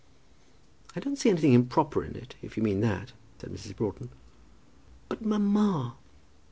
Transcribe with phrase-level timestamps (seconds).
[0.95, 3.75] "I don't see anything improper in it, if you mean that," said Mrs.
[3.75, 4.09] Broughton.
[5.07, 5.95] "But, mamma!"